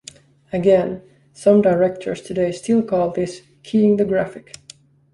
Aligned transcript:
Again, 0.51 1.03
some 1.31 1.61
directors 1.61 2.21
today 2.21 2.51
still 2.53 2.81
call 2.81 3.11
this 3.11 3.43
"keying 3.61 3.97
the 3.97 4.05
graphic". 4.05 4.55